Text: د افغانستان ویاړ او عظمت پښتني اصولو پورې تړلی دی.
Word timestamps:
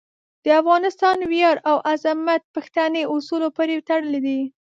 د 0.43 0.45
افغانستان 0.61 1.17
ویاړ 1.31 1.57
او 1.69 1.75
عظمت 1.91 2.41
پښتني 2.55 3.03
اصولو 3.15 3.47
پورې 3.57 3.83
تړلی 3.89 4.19
دی. 4.27 4.39